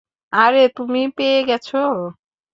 আরে, 0.33 0.63
তুমি 0.77 1.01
পেয়ে 1.17 1.39
গেছো। 1.47 1.77